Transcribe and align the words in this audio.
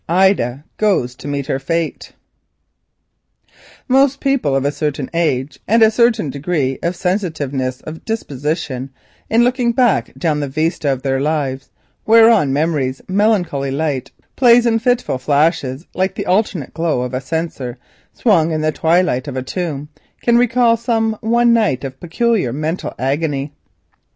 IDA 0.09 0.63
GOES 0.77 1.13
TO 1.13 1.27
MEET 1.27 1.45
HER 1.45 1.59
FATE 1.59 2.13
Most 3.87 4.19
people 4.19 4.55
of 4.55 4.65
a 4.65 4.71
certain 4.71 5.11
age 5.13 5.59
and 5.67 5.83
a 5.83 5.91
certain 5.91 6.31
degree 6.31 6.79
of 6.81 6.95
sensitiveness, 6.95 7.83
in 9.29 9.43
looking 9.43 9.73
back 9.73 10.11
down 10.17 10.39
the 10.39 10.47
vista 10.47 10.91
of 10.91 11.03
their 11.03 11.19
lives, 11.19 11.69
whereon 12.07 12.51
memory's 12.51 13.03
melancholy 13.07 13.69
light 13.69 14.09
plays 14.35 14.65
in 14.65 14.79
fitful 14.79 15.19
flashes 15.19 15.85
like 15.93 16.15
the 16.15 16.25
alternate 16.25 16.73
glow 16.73 17.01
of 17.01 17.13
a 17.13 17.21
censer 17.21 17.77
swung 18.11 18.49
in 18.51 18.61
the 18.61 18.71
twilight 18.71 19.27
of 19.27 19.37
a 19.37 19.43
tomb, 19.43 19.87
can 20.23 20.35
recall 20.35 20.75
some 20.75 21.15
one 21.21 21.53
night 21.53 21.83
of 21.83 21.99
peculiar 21.99 22.51
mental 22.51 22.95
agony. 22.97 23.53